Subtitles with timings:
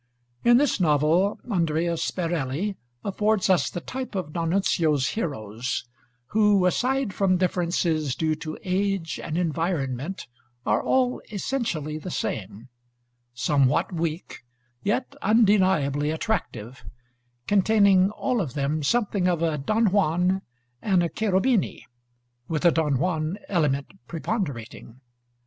[0.43, 5.85] In this novel, Andrea Sperelli affords us the type of D'Annunzio's heroes,
[6.29, 10.25] who, aside from differences due to age and environment,
[10.65, 12.69] are all essentially the same,
[13.35, 14.39] somewhat weak,
[14.81, 16.83] yet undeniably attractive;
[17.45, 20.41] containing, all of them, "something of a Don Juan
[20.81, 21.85] and a Cherubini,"
[22.47, 24.99] with the Don Juan element preponderating.